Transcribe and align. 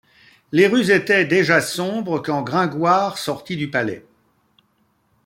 Les 0.51 0.65
rues 0.65 0.89
étaient 0.89 1.25
déjà 1.25 1.61
sombres 1.61 2.17
quand 2.23 2.41
Gringoire 2.41 3.19
sortit 3.19 3.55
du 3.55 3.69
Palais. 3.69 4.03